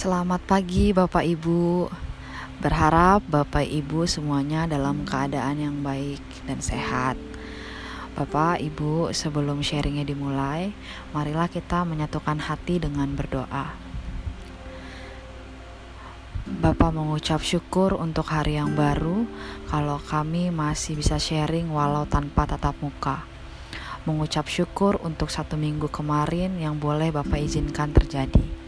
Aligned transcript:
Selamat 0.00 0.40
pagi 0.48 0.96
Bapak 0.96 1.28
Ibu. 1.28 1.84
Berharap 2.64 3.20
Bapak 3.28 3.68
Ibu 3.68 4.08
semuanya 4.08 4.64
dalam 4.64 5.04
keadaan 5.04 5.60
yang 5.60 5.76
baik 5.84 6.24
dan 6.48 6.64
sehat. 6.64 7.20
Bapak 8.16 8.64
Ibu, 8.64 9.12
sebelum 9.12 9.60
sharingnya 9.60 10.08
dimulai, 10.08 10.72
marilah 11.12 11.52
kita 11.52 11.84
menyatukan 11.84 12.40
hati 12.40 12.80
dengan 12.80 13.12
berdoa. 13.12 13.76
Bapak 16.48 16.96
mengucap 16.96 17.44
syukur 17.44 17.92
untuk 18.00 18.24
hari 18.32 18.56
yang 18.56 18.72
baru, 18.72 19.28
kalau 19.68 20.00
kami 20.00 20.48
masih 20.48 20.96
bisa 20.96 21.20
sharing 21.20 21.68
walau 21.68 22.08
tanpa 22.08 22.48
tatap 22.48 22.72
muka. 22.80 23.28
Mengucap 24.08 24.48
syukur 24.48 24.96
untuk 25.04 25.28
satu 25.28 25.60
minggu 25.60 25.92
kemarin 25.92 26.56
yang 26.56 26.80
boleh 26.80 27.12
Bapak 27.12 27.36
izinkan 27.36 27.92
terjadi. 27.92 28.59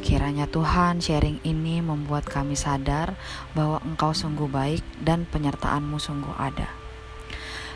Kiranya 0.00 0.48
Tuhan 0.48 1.04
sharing 1.04 1.44
ini 1.44 1.84
membuat 1.84 2.24
kami 2.24 2.56
sadar 2.56 3.12
bahwa 3.52 3.76
Engkau 3.84 4.16
sungguh 4.16 4.48
baik 4.48 4.80
dan 5.04 5.28
penyertaan-Mu 5.28 6.00
sungguh 6.00 6.32
ada. 6.40 6.72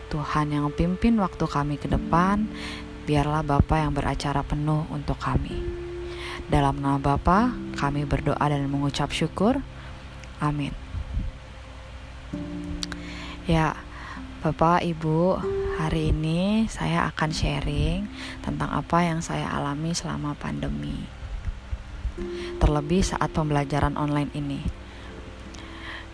Tuhan 0.09 0.49
yang 0.49 0.73
pimpin 0.73 1.21
waktu 1.21 1.45
kami 1.45 1.77
ke 1.77 1.93
depan, 1.93 2.49
biarlah 3.05 3.45
Bapa 3.45 3.85
yang 3.85 3.93
beracara 3.93 4.41
penuh 4.41 4.89
untuk 4.89 5.21
kami. 5.21 5.61
Dalam 6.49 6.81
nama 6.81 6.97
Bapa, 6.97 7.53
kami 7.77 8.09
berdoa 8.09 8.41
dan 8.49 8.65
mengucap 8.73 9.13
syukur. 9.13 9.61
Amin. 10.41 10.73
Ya, 13.45 13.77
Bapak, 14.41 14.87
Ibu, 14.89 15.37
hari 15.77 16.17
ini 16.17 16.65
saya 16.73 17.13
akan 17.13 17.31
sharing 17.35 18.09
tentang 18.41 18.73
apa 18.73 19.05
yang 19.05 19.21
saya 19.21 19.53
alami 19.53 19.93
selama 19.93 20.33
pandemi. 20.39 21.26
Terlebih 22.57 23.05
saat 23.05 23.29
pembelajaran 23.37 23.93
online 24.01 24.33
ini. 24.33 24.61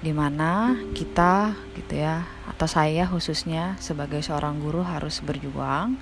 Di 0.03 0.11
mana 0.11 0.75
kita 0.98 1.55
gitu 1.78 1.95
ya 1.95 2.27
atau 2.50 2.67
saya 2.67 3.06
khususnya 3.06 3.78
sebagai 3.78 4.19
seorang 4.19 4.58
guru 4.58 4.83
harus 4.83 5.23
berjuang 5.23 5.95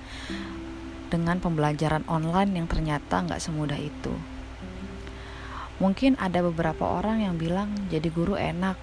dengan 1.13 1.37
pembelajaran 1.37 2.01
online 2.09 2.57
yang 2.57 2.65
ternyata 2.65 3.21
nggak 3.21 3.37
semudah 3.37 3.77
itu. 3.77 4.17
Mungkin 5.77 6.17
ada 6.17 6.41
beberapa 6.41 6.97
orang 6.97 7.21
yang 7.21 7.37
bilang 7.37 7.69
jadi 7.93 8.09
guru 8.09 8.33
enak. 8.33 8.81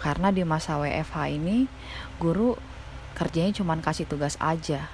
Karena 0.00 0.32
di 0.32 0.40
masa 0.42 0.80
WFH 0.80 1.16
ini 1.36 1.68
guru 2.16 2.56
kerjanya 3.12 3.52
cuma 3.60 3.76
kasih 3.76 4.08
tugas 4.08 4.40
aja, 4.40 4.88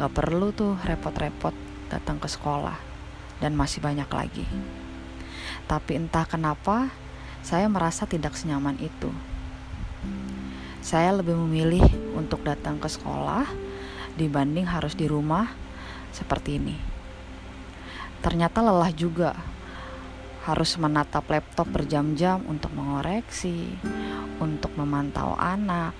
nggak 0.00 0.12
perlu 0.16 0.56
tuh 0.56 0.74
repot-repot 0.82 1.52
datang 1.92 2.16
ke 2.16 2.26
sekolah 2.26 2.95
dan 3.42 3.52
masih 3.54 3.84
banyak 3.84 4.08
lagi. 4.08 4.46
Tapi 5.66 5.98
entah 5.98 6.24
kenapa 6.24 6.90
saya 7.42 7.70
merasa 7.70 8.06
tidak 8.06 8.34
senyaman 8.34 8.78
itu. 8.78 9.10
Saya 10.82 11.10
lebih 11.14 11.34
memilih 11.34 11.82
untuk 12.14 12.46
datang 12.46 12.78
ke 12.78 12.86
sekolah 12.86 13.46
dibanding 14.14 14.66
harus 14.66 14.94
di 14.94 15.10
rumah 15.10 15.50
seperti 16.14 16.62
ini. 16.62 16.76
Ternyata 18.22 18.64
lelah 18.64 18.90
juga, 18.90 19.36
harus 20.46 20.78
menatap 20.78 21.26
laptop 21.26 21.66
berjam-jam 21.74 22.38
untuk 22.46 22.70
mengoreksi, 22.70 23.74
untuk 24.38 24.70
memantau 24.78 25.34
anak. 25.34 25.92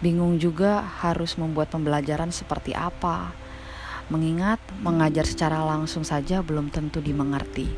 Bingung 0.00 0.40
juga 0.40 0.80
harus 1.04 1.36
membuat 1.36 1.68
pembelajaran 1.68 2.32
seperti 2.32 2.72
apa, 2.72 3.32
mengingat 4.08 4.60
mengajar 4.80 5.28
secara 5.28 5.60
langsung 5.64 6.04
saja 6.04 6.40
belum 6.40 6.72
tentu 6.72 7.04
dimengerti. 7.04 7.68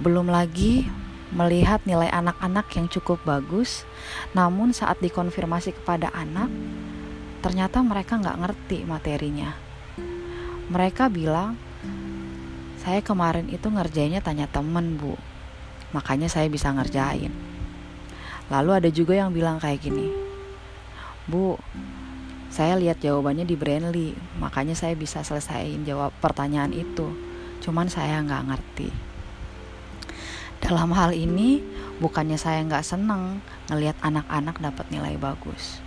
Belum 0.00 0.26
lagi 0.26 0.90
melihat 1.30 1.86
nilai 1.86 2.10
anak-anak 2.10 2.66
yang 2.74 2.90
cukup 2.90 3.22
bagus, 3.22 3.86
namun 4.34 4.74
saat 4.74 4.98
dikonfirmasi 4.98 5.78
kepada 5.78 6.10
anak, 6.10 6.50
ternyata 7.40 7.78
mereka 7.86 8.18
nggak 8.18 8.38
ngerti 8.42 8.78
materinya. 8.82 9.54
Mereka 10.70 11.06
bilang, 11.10 11.54
saya 12.82 12.98
kemarin 13.04 13.46
itu 13.52 13.70
ngerjainnya 13.70 14.18
tanya 14.18 14.50
temen 14.50 14.98
bu, 14.98 15.14
makanya 15.94 16.26
saya 16.26 16.50
bisa 16.50 16.74
ngerjain. 16.74 17.30
Lalu 18.50 18.70
ada 18.82 18.90
juga 18.90 19.14
yang 19.14 19.30
bilang 19.30 19.62
kayak 19.62 19.78
gini, 19.78 20.10
bu, 21.30 21.54
saya 22.50 22.74
lihat 22.74 22.98
jawabannya 22.98 23.46
di 23.46 23.54
Brandly, 23.54 24.18
makanya 24.42 24.74
saya 24.74 24.98
bisa 24.98 25.22
selesaiin 25.22 25.86
jawab 25.86 26.10
pertanyaan 26.18 26.74
itu. 26.74 27.14
Cuman 27.62 27.86
saya 27.86 28.18
nggak 28.26 28.46
ngerti. 28.50 28.90
Dalam 30.58 30.90
hal 30.90 31.14
ini, 31.14 31.62
bukannya 32.02 32.34
saya 32.34 32.66
nggak 32.66 32.82
seneng 32.82 33.38
ngelihat 33.70 33.94
anak-anak 34.02 34.58
dapat 34.58 34.86
nilai 34.90 35.14
bagus. 35.14 35.78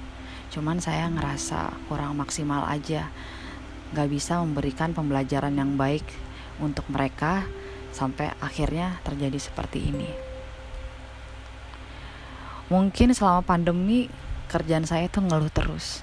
Cuman 0.55 0.79
saya 0.79 1.11
ngerasa 1.11 1.75
kurang 1.91 2.15
maksimal 2.15 2.63
aja, 2.63 3.11
nggak 3.91 4.07
bisa 4.07 4.39
memberikan 4.39 4.95
pembelajaran 4.95 5.59
yang 5.59 5.75
baik 5.75 6.07
untuk 6.63 6.87
mereka 6.87 7.43
sampai 7.91 8.31
akhirnya 8.39 9.03
terjadi 9.03 9.37
seperti 9.37 9.91
ini. 9.91 10.09
Mungkin 12.71 13.11
selama 13.11 13.43
pandemi 13.43 14.07
kerjaan 14.47 14.87
saya 14.87 15.11
itu 15.11 15.19
ngeluh 15.19 15.51
terus. 15.51 16.01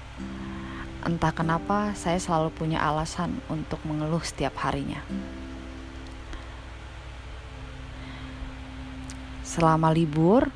Entah 1.01 1.33
kenapa 1.33 1.97
saya 1.97 2.21
selalu 2.21 2.53
punya 2.53 2.81
alasan 2.81 3.41
untuk 3.49 3.81
mengeluh 3.85 4.21
setiap 4.21 4.53
harinya. 4.61 5.01
selama 9.51 9.91
libur 9.91 10.47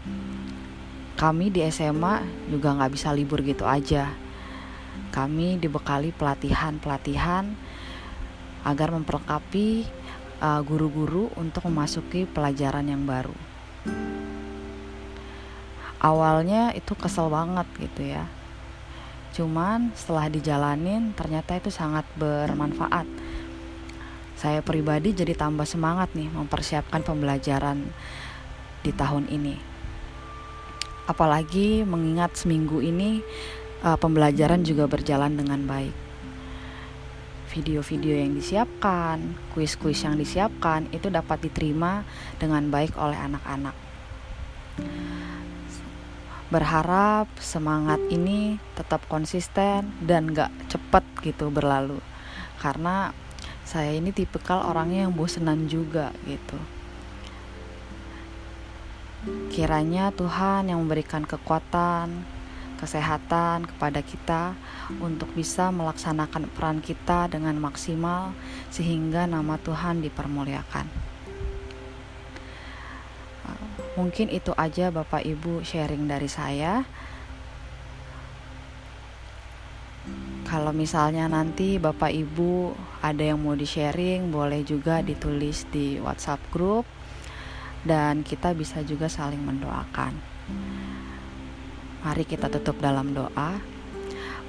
kami 1.20 1.52
di 1.52 1.60
SMA 1.68 2.24
juga 2.48 2.72
nggak 2.80 2.92
bisa 2.96 3.12
libur 3.12 3.44
gitu 3.44 3.68
aja. 3.68 4.08
Kami 5.12 5.60
dibekali 5.60 6.16
pelatihan-pelatihan 6.16 7.56
agar 8.64 8.88
memperlengkapi 8.96 9.88
uh, 10.44 10.60
guru-guru 10.64 11.32
uh, 11.32 11.40
untuk 11.40 11.68
memasuki 11.68 12.28
pelajaran 12.28 12.88
yang 12.88 13.04
baru. 13.08 13.36
Awalnya 16.04 16.76
itu 16.76 16.96
kesel 16.96 17.32
banget 17.32 17.68
gitu 17.80 18.16
ya 18.16 18.28
cuman 19.36 19.92
setelah 19.92 20.32
dijalanin 20.32 21.12
ternyata 21.12 21.60
itu 21.60 21.68
sangat 21.68 22.08
bermanfaat 22.16 23.04
saya 24.36 24.60
pribadi 24.60 25.16
jadi 25.16 25.32
tambah 25.32 25.64
semangat 25.64 26.12
nih 26.12 26.28
mempersiapkan 26.28 27.00
pembelajaran 27.08 27.88
di 28.84 28.92
tahun 28.92 29.32
ini. 29.32 29.56
Apalagi 31.08 31.88
mengingat 31.88 32.36
seminggu 32.36 32.84
ini 32.84 33.24
uh, 33.82 33.96
pembelajaran 33.96 34.62
juga 34.68 34.92
berjalan 34.92 35.40
dengan 35.40 35.64
baik. 35.64 35.96
Video-video 37.56 38.20
yang 38.20 38.36
disiapkan, 38.36 39.40
kuis-kuis 39.56 40.04
yang 40.04 40.20
disiapkan 40.20 40.92
itu 40.92 41.08
dapat 41.08 41.48
diterima 41.48 42.04
dengan 42.36 42.68
baik 42.68 43.00
oleh 43.00 43.16
anak-anak. 43.16 43.76
Berharap 46.54 47.30
semangat 47.42 47.98
ini 48.14 48.62
tetap 48.78 49.06
konsisten 49.10 49.90
dan 50.04 50.34
gak 50.34 50.54
cepet 50.70 51.04
gitu 51.26 51.50
berlalu. 51.50 51.98
Karena 52.62 53.14
saya 53.66 53.94
ini 53.94 54.14
tipikal 54.14 54.62
orangnya 54.66 55.10
yang 55.10 55.14
bosenan 55.18 55.66
juga 55.66 56.14
gitu 56.30 56.58
Kiranya 59.26 60.14
Tuhan 60.14 60.70
yang 60.70 60.86
memberikan 60.86 61.26
kekuatan, 61.26 62.14
kesehatan 62.78 63.66
kepada 63.66 64.06
kita 64.06 64.54
untuk 65.02 65.34
bisa 65.34 65.74
melaksanakan 65.74 66.46
peran 66.54 66.78
kita 66.78 67.26
dengan 67.34 67.58
maksimal 67.58 68.38
sehingga 68.70 69.26
nama 69.26 69.58
Tuhan 69.58 70.06
dipermuliakan. 70.06 71.15
Mungkin 73.96 74.28
itu 74.28 74.52
aja 74.60 74.92
Bapak 74.92 75.24
Ibu 75.24 75.64
sharing 75.64 76.04
dari 76.04 76.28
saya. 76.28 76.84
Kalau 80.46 80.76
misalnya 80.76 81.26
nanti 81.32 81.80
Bapak 81.80 82.12
Ibu 82.12 82.76
ada 83.02 83.24
yang 83.24 83.42
mau 83.42 83.56
di-sharing, 83.56 84.30
boleh 84.30 84.62
juga 84.68 85.00
ditulis 85.02 85.66
di 85.72 85.98
WhatsApp 85.98 86.44
group 86.52 86.86
dan 87.88 88.22
kita 88.22 88.52
bisa 88.52 88.84
juga 88.84 89.08
saling 89.08 89.40
mendoakan. 89.40 90.14
Mari 92.06 92.24
kita 92.28 92.52
tutup 92.52 92.78
dalam 92.84 93.16
doa. 93.16 93.58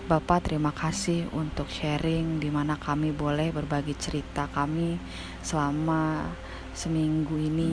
Bapak 0.06 0.50
terima 0.50 0.70
kasih 0.70 1.26
untuk 1.34 1.66
sharing 1.66 2.38
di 2.38 2.46
mana 2.50 2.78
kami 2.78 3.10
boleh 3.10 3.50
berbagi 3.50 3.94
cerita 3.99 4.46
kami 4.50 5.00
selama 5.42 6.31
seminggu 6.76 7.34
ini 7.34 7.72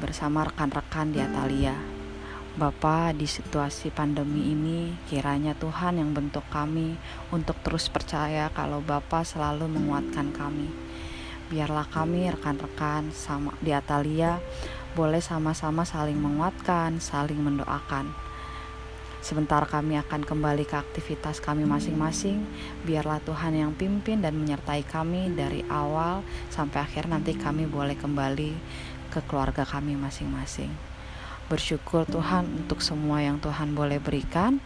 bersama 0.00 0.48
rekan-rekan 0.48 1.12
di 1.12 1.20
Atalia. 1.20 1.76
Bapak 2.52 3.16
di 3.16 3.24
situasi 3.24 3.88
pandemi 3.88 4.52
ini 4.52 4.92
kiranya 5.08 5.56
Tuhan 5.56 5.96
yang 5.96 6.12
bentuk 6.12 6.44
kami 6.52 7.00
untuk 7.32 7.56
terus 7.64 7.88
percaya 7.88 8.52
kalau 8.52 8.84
Bapak 8.84 9.24
selalu 9.24 9.68
menguatkan 9.68 10.32
kami. 10.36 10.68
biarlah 11.52 11.84
kami 11.84 12.32
rekan-rekan 12.32 13.12
sama 13.12 13.52
di 13.60 13.76
Atalia 13.76 14.40
boleh 14.96 15.20
sama-sama 15.20 15.84
saling 15.84 16.16
menguatkan, 16.16 16.96
saling 16.96 17.40
mendoakan. 17.40 18.12
Sebentar 19.22 19.62
kami 19.70 19.94
akan 20.02 20.26
kembali 20.26 20.66
ke 20.66 20.74
aktivitas 20.74 21.38
kami 21.38 21.62
masing-masing. 21.62 22.42
Biarlah 22.82 23.22
Tuhan 23.22 23.54
yang 23.54 23.70
pimpin 23.70 24.18
dan 24.18 24.34
menyertai 24.34 24.82
kami 24.82 25.30
dari 25.30 25.62
awal 25.70 26.26
sampai 26.50 26.82
akhir 26.82 27.06
nanti 27.06 27.38
kami 27.38 27.70
boleh 27.70 27.94
kembali 27.94 28.52
ke 29.12 29.20
keluarga 29.28 29.68
kami 29.68 29.92
masing-masing. 30.00 30.72
Bersyukur 31.52 32.08
Tuhan 32.08 32.64
untuk 32.64 32.80
semua 32.80 33.20
yang 33.20 33.36
Tuhan 33.36 33.76
boleh 33.76 34.00
berikan. 34.00 34.56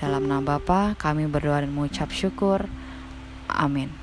Dalam 0.00 0.24
nama 0.24 0.40
Bapa 0.56 0.96
kami 0.96 1.28
berdoa 1.28 1.60
dan 1.60 1.68
mengucap 1.68 2.08
syukur. 2.08 2.64
Amin. 3.44 3.99